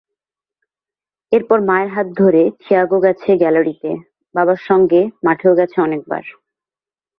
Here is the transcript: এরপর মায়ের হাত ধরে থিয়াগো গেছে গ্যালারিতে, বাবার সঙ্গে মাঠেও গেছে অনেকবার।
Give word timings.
এরপর 1.31 1.57
মায়ের 1.61 1.89
হাত 1.95 2.07
ধরে 2.17 2.41
থিয়াগো 2.61 2.97
গেছে 2.99 3.29
গ্যালারিতে, 3.37 3.91
বাবার 4.35 4.59
সঙ্গে 4.67 5.01
মাঠেও 5.25 5.53
গেছে 5.59 5.77
অনেকবার। 5.81 6.23